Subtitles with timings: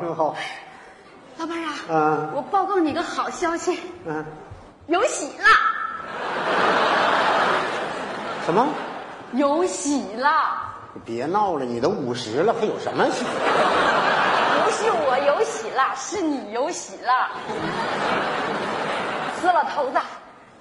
[0.00, 0.34] 挺好。
[1.38, 4.24] 老伴儿啊，嗯我报告你个好消息，嗯，
[4.86, 5.48] 有喜了，
[8.44, 8.68] 什么？
[9.32, 10.30] 有喜了。
[10.94, 13.24] 你别闹了，你都五十了，还有什么喜？
[13.24, 17.30] 不是我有喜了，是你有喜了。
[19.40, 19.98] 死老头子，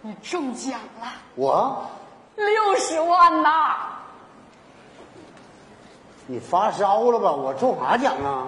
[0.02, 1.86] 你中奖了，我？
[2.38, 3.76] 六十万呐！
[6.26, 7.32] 你发烧了吧？
[7.32, 8.48] 我中啥奖啊？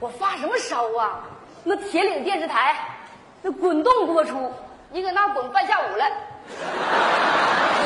[0.00, 1.20] 我发什么烧啊？
[1.64, 2.76] 那铁岭电视台，
[3.42, 4.52] 那滚动播出，
[4.90, 6.06] 你搁那滚半下午了。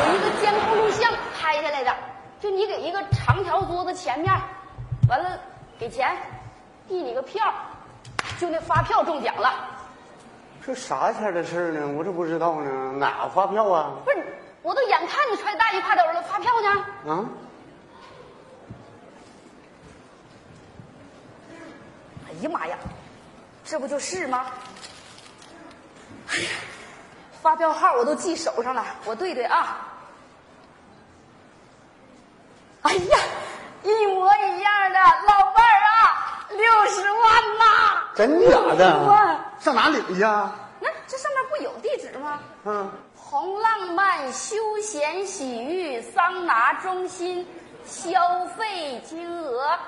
[0.07, 1.95] 有一个监控录像拍下来的，
[2.39, 4.33] 就你给一个长条桌子前面，
[5.09, 5.39] 完了
[5.79, 6.15] 给钱，
[6.87, 7.53] 递你个票，
[8.39, 9.51] 就那发票中奖了。
[10.65, 11.95] 这啥天的事儿呢？
[11.97, 12.93] 我这不知道呢。
[12.93, 13.91] 哪发票啊？
[14.05, 17.11] 不是，我都眼看你揣大衣挎兜了，发票呢？
[17.11, 17.25] 啊？
[22.33, 22.77] 哎呀妈呀，
[23.65, 24.47] 这不就是吗？
[26.31, 26.49] 哎呀，
[27.43, 29.89] 发票号我都记手上了，我对对啊。
[32.83, 33.19] 哎呀，
[33.83, 37.65] 一模一样的，老伴儿啊，六十万呐！
[38.15, 39.45] 真假60的万？
[39.61, 40.55] 上哪领去啊？
[40.81, 42.41] 那这上面不有地址吗？
[42.65, 47.47] 嗯，红浪漫休闲洗浴桑拿中心，
[47.87, 49.79] 消费金额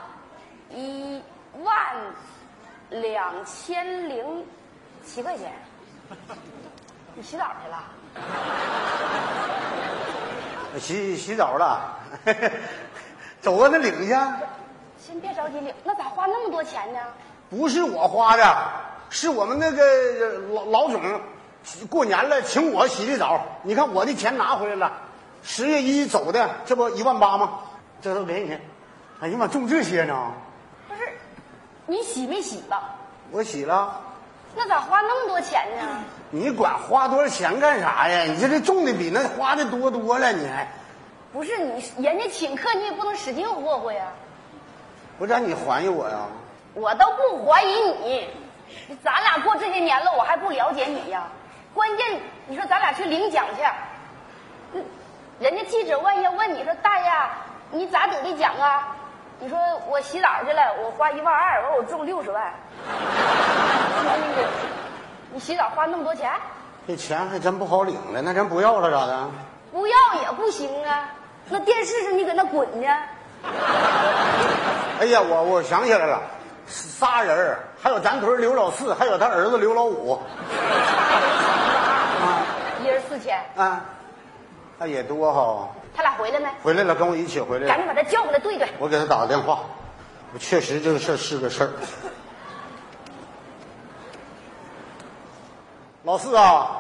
[0.70, 1.20] 一
[1.62, 1.74] 万
[2.91, 4.44] 两千零
[5.05, 5.52] 七块钱。
[7.14, 7.84] 你洗澡去了？
[10.80, 11.97] 洗洗澡了，
[13.41, 14.14] 走啊，那领去。
[14.98, 16.98] 先别着急领，那咋花那么多钱呢？
[17.48, 18.56] 不是我花的，
[19.10, 21.00] 是我们那个老老总
[21.88, 23.41] 过年了请我洗的澡。
[23.62, 24.93] 你看我的钱拿回来了，
[25.44, 27.60] 十月一走的，这不一万八吗？
[28.03, 28.59] 这都给你。
[29.20, 30.32] 哎呀妈，中这些呢？
[31.87, 32.95] 你洗没洗吧？
[33.31, 34.00] 我洗了。
[34.56, 36.05] 那咋花那么多钱呢？
[36.31, 38.22] 你管花多少钱干啥呀？
[38.22, 40.69] 你这这种的比那花的多多了，你还
[41.33, 44.06] 不是你，人家请客你也不能使劲霍霍呀。
[45.19, 46.27] 不让你怀疑我呀？
[46.75, 48.28] 我都不怀疑你，
[49.03, 51.28] 咱俩过这些年了，我还不了解你呀。
[51.75, 53.62] 关键你说咱俩去领奖去，
[54.75, 54.84] 嗯
[55.41, 57.11] 人家记者万一要问你说大爷，
[57.73, 58.97] 你咋得的奖啊？
[59.44, 59.59] 你说
[59.91, 62.50] 我洗澡去了，我花一万二，完我中六十万。
[64.03, 64.49] 那个，
[65.34, 66.32] 你洗澡花那么多钱，
[66.88, 69.28] 这钱还真不好领了，那咱不要了咋的？
[69.71, 71.10] 不要也不行啊。
[71.50, 72.88] 那电视上你搁那滚呢？
[75.00, 76.22] 哎呀，我我想起来了，
[76.66, 80.19] 仨人儿还有咱屯刘老四，还有他儿子刘老五。
[82.82, 83.82] 一人四千，啊，
[84.79, 85.69] 那也多哈。
[85.97, 86.49] 他俩回来没？
[86.62, 87.69] 回来了，跟我一起回来了。
[87.69, 88.69] 赶紧把他叫过来对对。
[88.79, 89.61] 我给他打个电话，
[90.33, 91.71] 我确实这个事儿是个事儿。
[96.03, 96.71] 老四啊，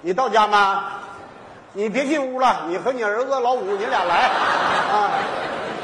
[0.00, 0.84] 你到家吗？
[1.74, 4.28] 你别进屋了，你和你儿子老五你俩来
[4.92, 5.10] 啊。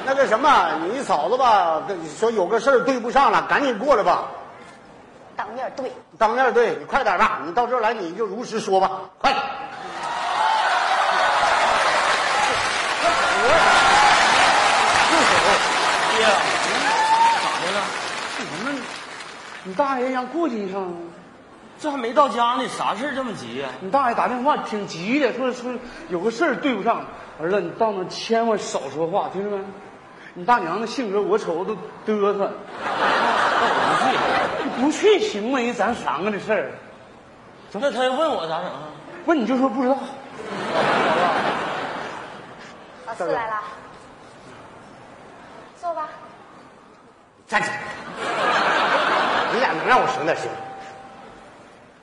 [0.07, 4.29] 那个什么，你嫂子吧，跟你说有个事儿对不上了，赶紧过来吧。
[5.35, 5.93] 当面对。
[6.19, 9.43] 当面对你快点吧，你到这儿来你就如实说吧，快点。
[16.11, 17.79] 爹，咋的了？
[18.37, 18.67] 干什么？
[19.65, 20.93] 你大爷让过去一趟啊。
[21.81, 25.73] 这还没到家呢，啥事儿这么急呀、你大爷打电话挺急的，说说
[26.09, 27.05] 有个事儿对不上。
[27.41, 29.63] 儿子，你到那千万少说话，听着没？
[30.35, 32.51] 你大娘那性格，我瞅着都嘚瑟。
[34.65, 35.61] 你不去行吗？
[35.61, 36.73] 人咱三个的事儿，
[37.75, 38.89] 那他要问我咋整啊？
[39.27, 39.97] 问你就说不知道。
[43.07, 43.61] 老四来了，
[45.81, 46.09] 坐吧。
[47.47, 47.79] 站起来！
[49.89, 50.51] 让我省点心？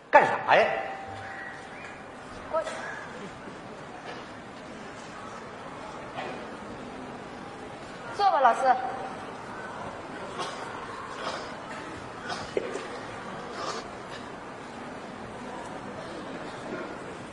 [0.10, 0.66] 干啥呀？
[2.52, 2.70] 过去。
[8.18, 8.62] 坐吧，老四。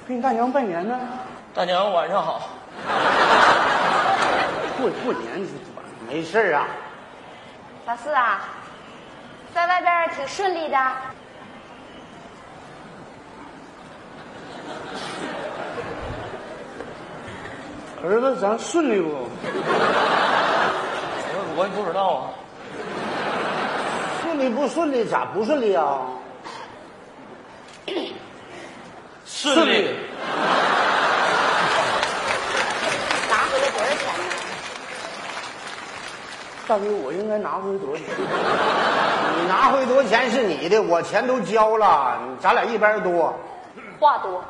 [0.06, 0.98] 给你大娘拜年呢，
[1.54, 2.50] 大娘晚上好。
[4.76, 6.66] 过过年这这玩意没事儿啊，
[7.86, 8.40] 老四啊，
[9.54, 10.78] 在外边挺顺利的。
[18.04, 19.08] 儿子咱顺利不？
[21.34, 22.34] 我我也不知道啊。
[24.22, 25.04] 顺利不顺利？
[25.04, 26.00] 咋不顺利啊？
[29.26, 29.94] 顺利。
[33.30, 34.24] 拿回来多少钱呢？
[36.66, 38.06] 大哥，我应该拿回来多少钱？
[39.40, 43.34] 你拿回多少钱是你的，我钱都交了，咱俩一边多。
[43.98, 44.42] 话多，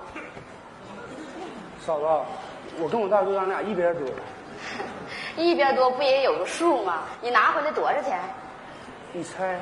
[1.84, 2.06] 嫂子，
[2.78, 4.02] 我跟我大哥咱俩一边多。
[5.36, 7.00] 一边多不也有个数吗？
[7.20, 8.18] 你拿回来多少钱？
[9.12, 9.60] 你猜？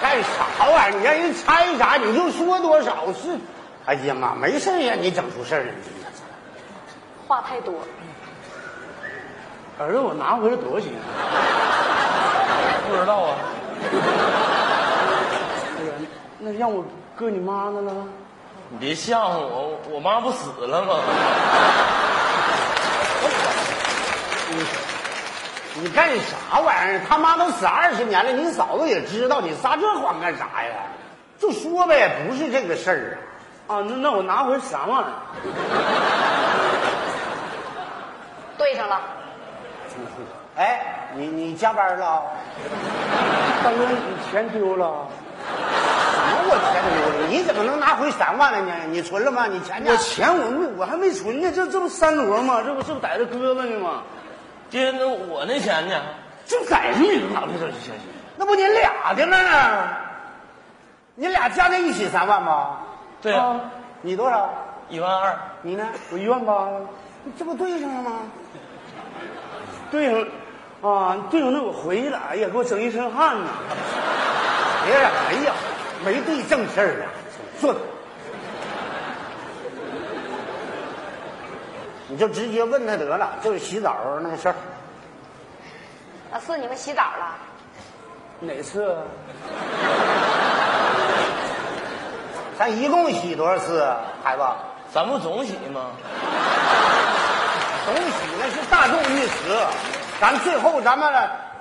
[0.00, 0.98] 干啥玩意儿？
[0.98, 1.96] 你让人猜啥？
[1.96, 3.38] 你就说多少是？
[3.86, 5.68] 哎呀妈，没事儿让你整出事儿来。
[7.26, 7.74] 话太多，
[9.78, 10.92] 儿子，我拿回来多少钱？
[12.90, 13.36] 不知道啊。
[15.78, 15.92] 哎呀，
[16.38, 16.84] 那让我
[17.16, 17.92] 搁你妈那了？
[18.68, 20.94] 你别吓唬我，我妈不死了吗？
[25.82, 27.00] 你干啥玩意儿？
[27.08, 30.74] 他妈都死二十年了，你嫂子也知道，你撒这谎干啥呀？
[31.38, 33.16] 就说呗，不是这个事儿
[33.68, 33.76] 啊。
[33.76, 35.04] 啊，那那我拿回三万。
[38.58, 39.00] 对上了。
[40.56, 42.22] 哎，你你加班了？
[43.64, 45.06] 大哥，你钱丢了？
[45.46, 47.28] 什么我钱丢了？
[47.28, 48.72] 你怎么能拿回三万了呢？
[48.90, 49.46] 你存了吗？
[49.46, 49.96] 你钱呢我？
[49.96, 52.62] 钱我没，我还没存呢，这这不三摞吗？
[52.64, 54.02] 这不这不在这搁着呢吗？
[54.70, 56.00] 爹，那我那钱呢？
[56.46, 57.94] 这在这里哪来这钱？
[58.36, 59.88] 那不你俩的了呢？
[61.14, 62.78] 你俩加在一起三万吗？
[63.20, 63.60] 对啊，啊，
[64.00, 64.48] 你多少？
[64.88, 65.36] 一万二。
[65.62, 65.86] 你呢？
[66.10, 66.78] 我一万八呀，
[67.38, 68.12] 这不对上了吗？
[69.90, 70.24] 对上，
[70.82, 73.48] 啊，对上那我回去了，哎呀，给我整一身汗呐。
[74.86, 75.52] 别人哎呀，
[76.04, 77.12] 没对正事儿啊！
[77.60, 77.74] 坐，
[82.08, 84.54] 你就直接问他得了，就是洗澡那个事儿。
[86.32, 87.36] 老四，你们洗澡了？
[88.40, 89.02] 哪次啊？
[92.58, 94.42] 咱一共洗多少次啊，孩子？
[94.94, 95.90] 咱不总洗吗？
[97.84, 99.58] 总洗那是大众浴池，
[100.20, 101.10] 咱最后咱们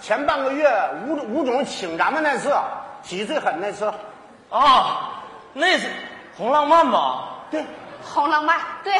[0.01, 0.69] 前半个月
[1.07, 2.53] 吴吴总请咱们那次
[3.01, 3.85] 洗最狠那次，
[4.49, 5.21] 啊，
[5.53, 5.87] 那是
[6.37, 7.23] 红浪漫吧？
[7.49, 7.63] 对，
[8.03, 8.93] 红浪漫，对，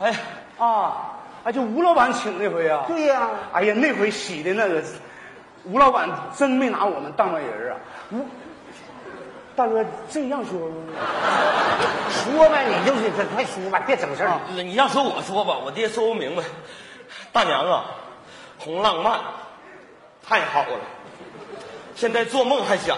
[0.00, 0.12] 哎，
[0.58, 0.96] 啊，
[1.44, 2.82] 啊，就吴老板请那回啊？
[2.88, 4.82] 对呀、哎呀，那回洗的那个，
[5.64, 7.78] 吴老板真没拿我们当外人啊。
[8.10, 8.26] 吴
[9.54, 10.58] 大哥这样说？
[12.10, 14.30] 说呗，你就 是快快说吧，别整事儿。
[14.30, 16.42] 啊你要说我说吧，我爹说不明白。
[17.30, 17.84] 大娘啊，
[18.64, 19.18] 红浪漫
[20.26, 20.78] 太好了，
[21.96, 22.96] 现在做梦还想。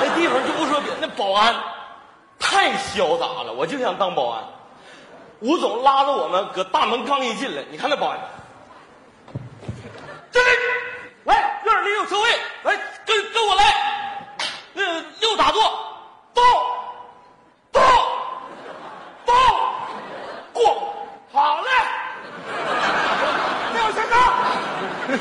[0.00, 1.54] 那地方就不说别，那保安
[2.38, 4.44] 太潇洒了，我就想当保安。
[5.40, 8.18] 吴总拉着我们搁大门刚一进来，你看那保安，
[10.30, 10.46] 这里，
[11.24, 12.30] 来，院里有车位，
[12.62, 13.64] 来跟跟我来，
[14.74, 15.62] 呃，右打坐，
[16.34, 16.42] 到，
[17.72, 17.82] 到，
[20.52, 20.94] 过，
[21.32, 21.70] 好嘞，
[23.72, 24.12] 没有先生，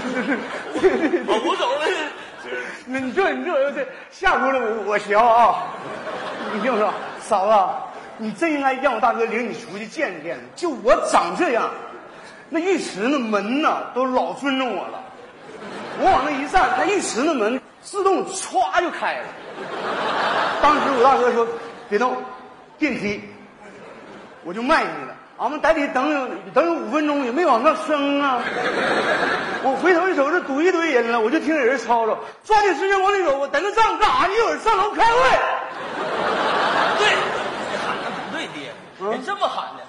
[1.27, 1.85] 我不走了
[2.85, 5.67] 那你这你这这吓唬了我我行啊！
[6.53, 7.53] 你听我说，嫂子，
[8.17, 10.41] 你真应该让我大哥领你出去见识见识。
[10.55, 11.69] 就我长这样，
[12.49, 15.03] 那浴池那门呐都老尊重我了。
[15.99, 19.25] 我往那一站，那浴池那门自动歘就开了。
[20.61, 21.47] 当时我大哥说
[21.87, 22.17] ：“别动，
[22.79, 23.21] 电梯。”
[24.43, 25.15] 我就迈进去了。
[25.37, 28.41] 俺们在里等有等有五分钟，也没往上升啊。
[29.61, 33.37] 我回头一瞅，这堵一堆人了，我就听人吵吵，抓紧时间往里走。
[33.37, 34.27] 我在那站着干啥？
[34.27, 35.19] 一会儿上楼开会。
[36.97, 37.09] 对，
[37.69, 38.73] 你喊的不对，爹，
[39.11, 39.83] 人这么喊的。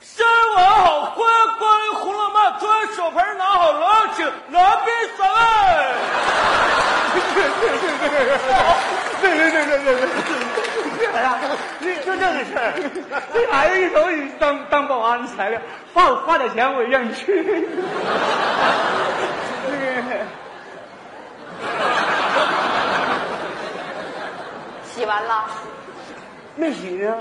[0.00, 5.38] 新闻好，关关于红浪漫，专业手牌拿好了，请来宾三位。
[9.20, 10.59] 对对对对对对对！
[11.14, 11.38] 哎呀，
[11.80, 12.72] 这就这个事儿，
[13.32, 15.60] 这孩子一瞅你当当保安材料，
[15.94, 17.44] 花我花点钱我也让你去。
[19.66, 19.70] 这
[20.02, 20.02] 个
[24.84, 25.46] 洗完了，
[26.56, 27.16] 没洗呢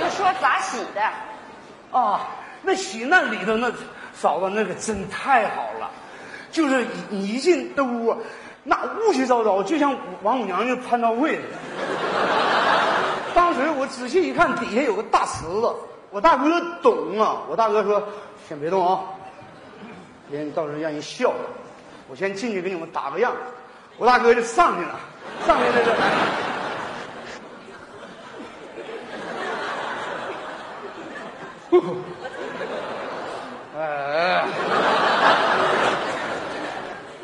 [0.00, 1.02] 就说咋洗的。
[1.98, 2.28] 啊，
[2.62, 3.72] 那洗那里头那
[4.12, 5.90] 嫂子那可真太好了，
[6.50, 8.14] 就是你你一进那屋，
[8.68, 11.38] 那雾气昭昭，就像王母娘娘蟠桃会。
[13.32, 15.72] 当时我仔细一看，底下有个大池子，
[16.10, 18.02] 我大哥懂啊，我大哥说
[18.48, 19.00] 先别动啊，
[20.28, 21.32] 别到时候让人笑。
[22.08, 23.32] 我先进去给你们打个样，
[23.98, 24.98] 我大哥就上去了，
[25.46, 25.92] 上去那个。
[33.78, 34.44] 哎，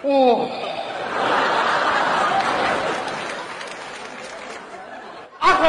[0.02, 0.48] 哦，
[5.38, 5.62] 啊呵，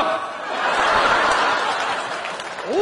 [2.71, 2.75] 哇，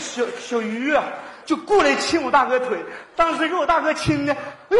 [0.00, 1.04] 小小鱼啊，
[1.44, 2.78] 就过来亲我大哥腿，
[3.14, 4.38] 当时给我大哥亲的，哎
[4.70, 4.78] 呦，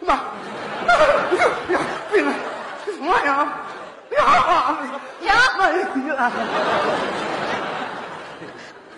[0.00, 0.14] 妈，
[0.86, 0.94] 哎
[1.72, 1.80] 呀，
[2.10, 2.32] 别了，
[2.86, 3.44] 这什么玩意儿呀，
[5.94, 6.12] 停！
[6.14, 6.32] 哎呀，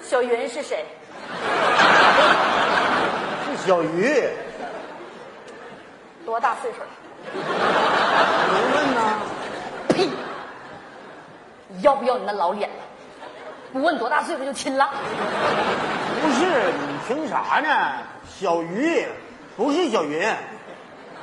[0.02, 0.84] 小云是谁？
[3.46, 4.28] 是小鱼，
[6.26, 6.78] 多大岁数？
[6.80, 6.86] 了？
[8.52, 8.98] 没问呐？
[9.88, 10.08] 呸！
[11.82, 12.76] 要不要你那老脸了？
[13.72, 14.90] 不问多大岁数就亲了？
[16.22, 17.92] 不是，你听啥呢？
[18.26, 19.06] 小鱼
[19.56, 20.28] 不是小云，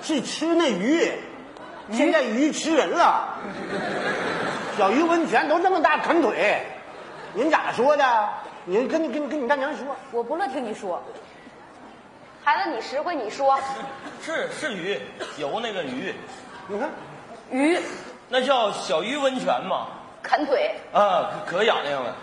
[0.01, 1.11] 是吃那鱼。
[1.91, 3.27] 现在鱼吃人了。
[4.77, 6.61] 小鱼温泉都那么大啃腿，
[7.33, 8.29] 您咋说的？
[8.65, 11.01] 你跟你跟你跟你大娘说，我不乐听你说。
[12.43, 13.59] 孩子，你实惠，你说
[14.21, 14.99] 是是鱼，
[15.37, 16.13] 游那个鱼，
[16.67, 16.89] 你看
[17.51, 17.77] 鱼
[18.29, 19.87] 那叫小鱼温泉嘛。
[20.27, 22.13] 啃腿，啊，可可痒痒了。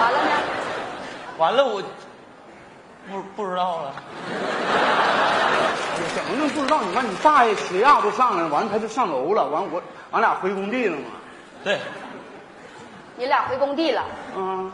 [0.00, 0.30] 完了呢？
[1.36, 1.82] 完了我
[3.08, 3.92] 不不知道了。
[6.14, 6.80] 怎么能不知道？
[6.82, 11.04] 你看你大爷血压都上来了，完了他就上楼了，完我俺俩回工地了嘛。
[11.62, 11.78] 对，
[13.16, 14.02] 你俩回工地了，
[14.34, 14.72] 嗯，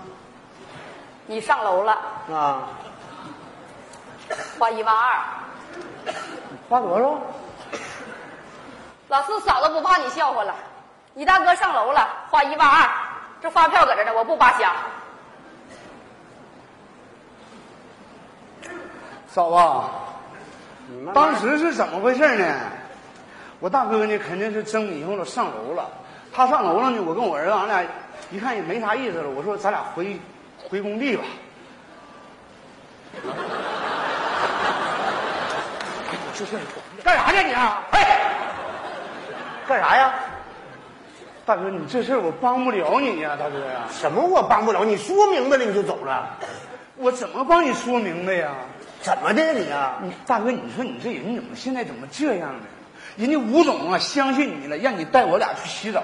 [1.26, 1.99] 你上楼了，
[2.33, 2.62] 啊，
[4.59, 5.18] 花一万二。
[6.68, 7.18] 花多少？
[9.09, 10.54] 老四嫂子不怕你笑话了，
[11.14, 12.90] 你大哥上楼了，花一万二，
[13.40, 14.73] 这发票搁这呢，我不扒瞎。
[19.28, 19.56] 嫂子，
[21.04, 22.54] 慢慢当时是怎么回事呢？
[23.61, 25.88] 我大哥呢肯定是蒸迷糊了，上楼了。
[26.33, 27.85] 他上楼了呢，我跟我儿子俺俩
[28.33, 30.18] 一看也没啥意思了，我说咱俩回
[30.68, 31.23] 回工地吧。
[36.37, 36.59] 这事
[37.04, 37.80] 干啥去你啊？
[37.92, 38.18] 哎，
[39.68, 40.12] 干啥呀？
[41.46, 44.84] 大哥，你这事儿我帮不了你呀，大哥呀，什么我帮不了？
[44.84, 46.38] 你说明白了你就走了，
[46.96, 48.54] 我怎么帮你说明白呀？
[49.02, 49.98] 怎么的你啊？
[50.02, 52.60] 你大哥，你说你这人怎么现在怎么这样呢？
[53.16, 56.02] 人家吴总啊相信你了，让你带我俩去洗澡，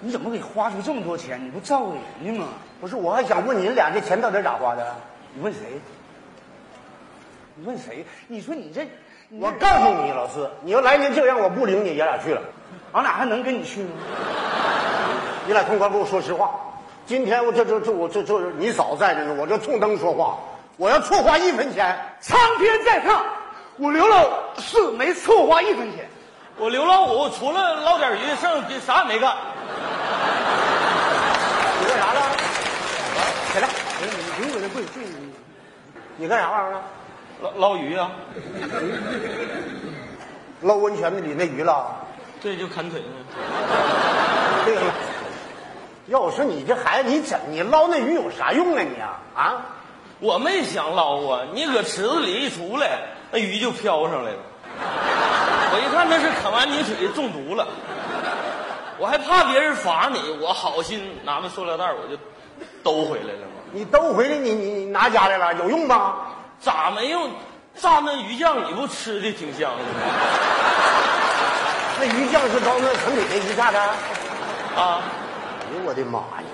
[0.00, 1.44] 你怎么给花出这么多钱？
[1.44, 2.46] 你不照顾人家吗？
[2.80, 4.94] 不是，我还想问你俩这钱到底咋花的？
[5.34, 5.60] 你问谁？
[7.56, 8.06] 你问谁？
[8.28, 8.86] 你说你这，
[9.28, 12.40] 你我告诉你，老四，你要来年这样，我不领你爷俩去了。
[12.92, 13.90] 俺俩还能跟你去吗？
[15.46, 16.50] 你俩痛快给我说实话。
[17.06, 20.36] 今天我这这这我这这你嫂在这呢，我这冲灯说话，
[20.76, 23.24] 我要错花一分钱，苍天在上，
[23.78, 26.06] 我刘老四没错花一分钱。
[26.58, 29.34] 我刘老五除了捞点鱼，剩下啥也没干。
[31.80, 32.20] 你干啥了？
[33.52, 33.68] 起来，
[34.00, 34.06] 你
[34.36, 34.82] 不用搁这跪。
[36.16, 36.82] 你干啥玩意儿了？
[37.40, 38.10] 捞捞鱼啊？
[40.62, 41.86] 捞温泉的里那鱼了。
[42.40, 43.06] 对，就砍腿呢。
[44.64, 44.82] 对了，
[46.06, 49.54] 要我说你这孩子，你怎你捞那鱼有啥用啊你啊啊？
[50.20, 54.38] 我没想捞啊，你搁池子里一出来，那鱼就飘上来了。
[55.70, 57.66] 我一看那是啃完你腿中毒了，
[58.98, 62.16] 我还怕别人罚你，我好心拿个塑料袋我就
[62.82, 63.62] 兜回来了嘛。
[63.72, 66.16] 你兜回来你你你拿家来了，有用吗？
[66.60, 67.30] 咋没用？
[67.80, 70.00] 蘸那鱼酱你不吃的挺香的吗？
[72.00, 73.80] 那鱼酱是高那城里那鱼下的？
[73.80, 75.02] 啊，
[75.60, 76.44] 哎呦我的妈呀！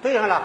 [0.00, 0.40] 对上了，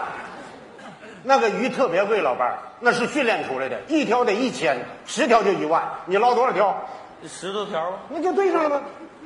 [1.22, 6.76] 那个鱼特别贵，老伴儿，那是训练出来的，一条得一千，十条就一万，你捞多少条？
[7.28, 8.82] 十多条啊，那就对上了吗？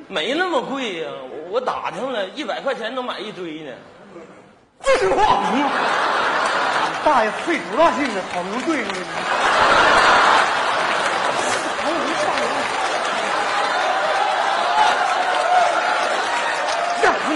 [0.07, 3.71] 没那么贵呀、我我打听了，一百块钱能买一堆呢。
[4.83, 5.71] 这句话行吗？
[7.03, 8.95] 大爷费多大劲呢，好不容易对上了。
[11.81, 12.41] 还有人上楼，
[17.03, 17.31] 让你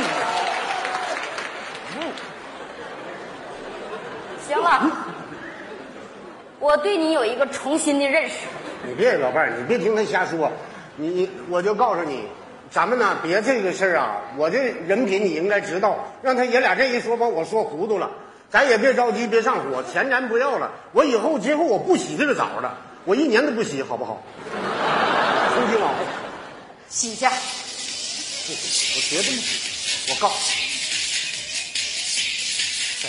[6.60, 8.36] 我对你有一个重新的认识。
[8.86, 10.52] 你别老伴儿，你别听他瞎说，
[10.98, 12.24] 你你我就告诉你，
[12.70, 18.12] 咱们呢别这个事儿啊，我这人品你应该知道，让他爷俩这一说把我说糊涂了，
[18.50, 24.22] 咱也别着急，别上火，钱咱不要了，我以后今后我不洗这个澡了，我一年都不洗，好不好？
[25.54, 25.96] 从今往后，
[26.90, 27.32] 洗去，我
[29.10, 30.36] 绝对不洗，我告诉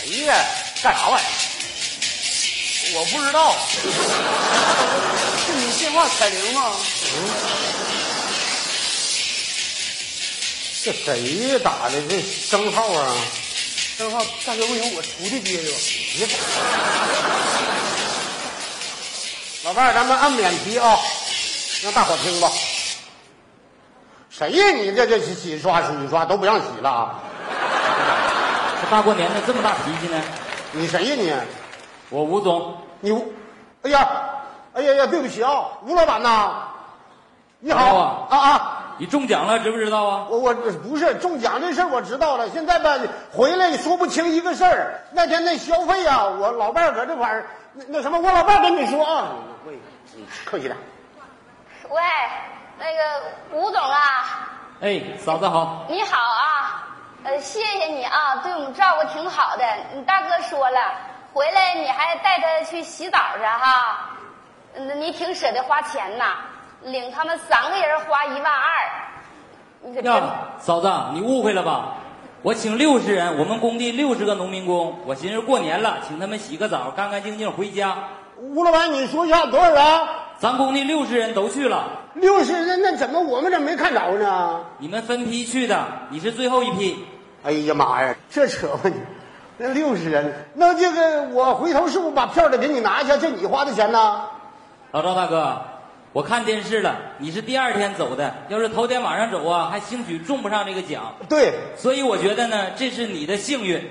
[0.07, 0.35] 你，谁呀？
[0.83, 1.50] 干啥玩意儿？
[2.93, 3.55] 我不知道，
[5.47, 6.73] 是你电话彩铃吗？
[10.83, 12.03] 这谁打的？
[12.09, 13.15] 这生号啊？
[13.99, 15.77] 正好大哥不行，我出去接去吧。
[16.17, 16.33] 别打！
[19.65, 20.99] 老伴儿，咱们按免提啊，
[21.83, 22.51] 让大伙听吧。
[24.31, 24.71] 谁呀？
[24.73, 27.21] 你这这洗洗刷洗刷都不让洗了啊？
[28.83, 30.21] 这大过年的这么大脾气呢？
[30.73, 31.33] 你谁呀你？
[32.11, 33.33] 我吴总，你吴，
[33.83, 34.09] 哎呀，
[34.75, 36.53] 哎呀呀，对不起啊，吴老板呐，
[37.61, 38.77] 你好啊啊啊！
[38.99, 40.27] 你中奖了，知不知道啊？
[40.29, 42.99] 我我不是中奖这事儿我知道了，现在吧
[43.33, 45.01] 回来说不清一个事儿。
[45.13, 49.29] 那天那消费啊，我老伴儿搁这块儿，那那什么，我老伴儿跟你说啊，
[49.67, 49.79] 喂，
[50.15, 50.77] 你客气点。
[51.89, 52.01] 喂，
[52.79, 54.51] 那个吴总啊，
[54.81, 56.89] 哎，嫂子好，你好啊，
[57.25, 59.65] 呃，谢谢你啊，对我们照顾挺好的。
[59.95, 60.79] 你大哥说了，
[61.33, 64.11] 回来你还带他去洗澡去哈，
[64.75, 66.39] 嗯，你挺舍得花钱呐，
[66.83, 68.71] 领他们三个人花一万二，
[69.83, 70.03] 你可
[70.59, 71.95] 嫂子，你误会了吧？
[72.43, 77.97] 我请六十人，我们工地六十个农民工，我寻思过年了，请他们洗个澡，干干净净回家。
[78.39, 80.09] 吴老板，你说一下多少人？
[80.39, 81.85] 咱工地六十人都去了，
[82.15, 84.65] 六十人，那怎么我们怎么没看着呢？
[84.79, 87.05] 你们分批去的，你是最后一批。
[87.45, 88.95] 哎呀妈呀，这扯吧你！
[89.63, 93.19] 那六十人，那这个我回头是不是把票得给你拿一下？
[93.19, 94.23] 这你花的钱呢？
[94.91, 95.61] 老赵大哥，
[96.15, 101.13] 我看电视了，你是第二天走的，要是头天晚上走啊，还兴许中不上这个奖。
[101.29, 103.87] 对，所以我觉得呢，这是你的幸运，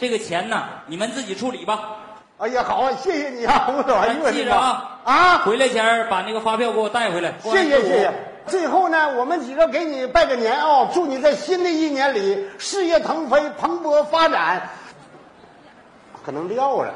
[0.00, 1.98] 这个钱呢，你们自己处理吧。
[2.38, 7.32] 哎呀，好啊，谢谢你啊，吴老板，咱记着啊啊，回来前儿把那个发票给我带回来。
[7.40, 8.12] 谢谢谢谢。
[8.48, 14.68] 最后呢，我们几个给你拜个年啊、祝你在新的一年里事业腾飞、蓬勃发展。
[16.24, 16.94] 可能撂了。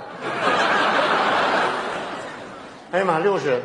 [2.92, 3.60] 哎呀妈，六十，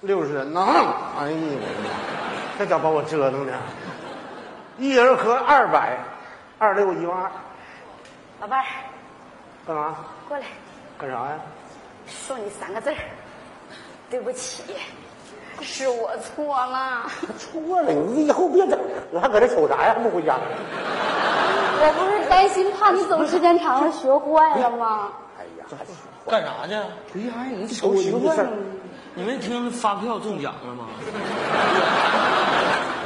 [0.00, 0.64] 六十能！
[1.18, 1.38] 哎呀，
[2.58, 3.52] 这家把我折腾的，
[4.78, 5.98] 一人合二百，
[6.58, 7.30] 二六一万二，
[8.40, 8.66] 老伴儿
[9.66, 9.96] 干嘛？
[10.28, 10.44] 过来，
[10.96, 11.38] 干啥呀？
[12.06, 12.96] 送你三个字儿，
[14.08, 14.62] 对不起，
[15.62, 17.06] 是我错了。
[17.38, 18.78] 错了，你以后别整，
[19.10, 19.94] 你还搁这瞅啥呀？
[19.96, 20.36] 还不回家？
[21.76, 25.10] 我不是担心怕你走时间长了学坏了吗？
[25.38, 25.84] 哎呀，这还
[26.30, 26.74] 干啥去？
[27.30, 28.48] 哎呀，你瞅你这事儿。
[29.16, 30.86] 你没听发票中奖了吗？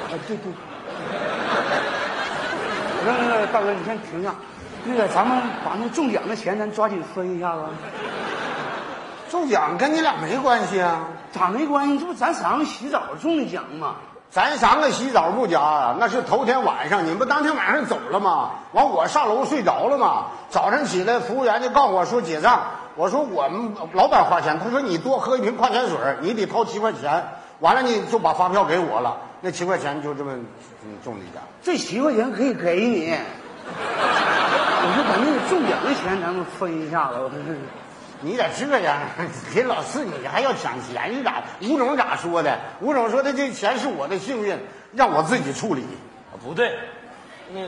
[0.08, 0.52] 啊，对对。
[3.04, 4.34] 那那个大哥，你先停下。
[4.84, 7.62] 那个，咱们把那中奖的钱，咱抓紧分一下子。
[9.30, 11.00] 中奖跟你俩没关系啊，
[11.32, 11.98] 咋没关系？
[11.98, 13.94] 这不咱三个洗澡中的奖吗？
[14.30, 18.50] 咱三个洗澡不假，那是头天晚上，你们不当天晚上走了吗？
[18.72, 22.60] 完我上楼睡着了嘛，早上起来服务员就告诉我说结账，
[22.94, 27.24] 我说我们老板花钱，他说你多喝一瓶矿泉水，你得掏七块钱，
[27.60, 30.32] 完了你就把发票给我了，那七块钱就这么
[30.84, 31.42] 嗯中了一奖。
[31.62, 33.16] 这七块钱可以给你。
[33.70, 37.30] 我说把那个中奖的钱咱们分一下子。
[38.20, 38.98] 你咋这样？
[39.54, 41.10] 给老四你还要抢钱？
[41.10, 41.42] 你咋？
[41.62, 42.58] 吴总咋说的？
[42.80, 44.58] 吴总说的这钱是我的幸运，
[44.92, 45.82] 让我自己处理。
[46.32, 46.78] 啊，不对，
[47.52, 47.60] 那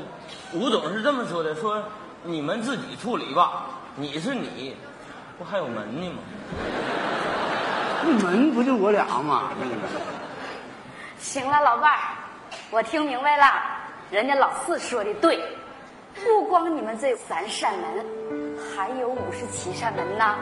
[0.53, 1.83] 吴总是这么说的，说
[2.23, 3.67] 你们自己处理吧。
[3.97, 4.77] 你是你，
[5.39, 6.19] 不还有门呢吗？
[8.03, 9.51] 那门不就我俩吗？
[11.19, 11.99] 行了，老伴儿，
[12.71, 13.45] 我听明白了，
[14.11, 15.39] 人家老四说的对，
[16.15, 18.05] 不光你们这三扇门，
[18.61, 20.37] 还有五十七扇门呢，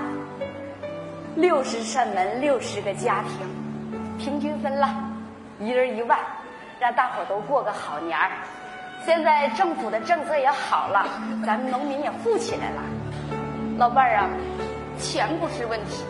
[1.36, 3.46] 六十扇门，六十个家庭，
[4.18, 4.88] 平均分了，
[5.60, 6.18] 一人一万，
[6.80, 8.30] 让大伙儿都过个好年儿。
[9.06, 11.06] 现在政府的政策也好了，
[11.46, 12.82] 咱们农民也富起来了。
[13.78, 14.28] 老伴儿啊，
[14.98, 16.04] 钱不是问题，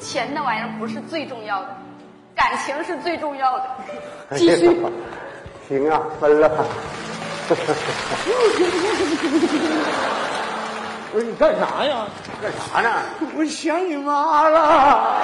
[0.00, 1.68] 钱那玩意儿不是最重要的，
[2.34, 3.64] 感情是最重要的。
[4.36, 4.76] 继续。
[5.68, 6.66] 行啊，分了。
[11.12, 12.06] 不是你干啥呀？
[12.42, 13.02] 干啥呢？
[13.36, 15.16] 我想你妈了。